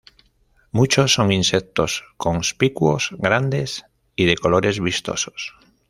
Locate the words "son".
1.13-1.31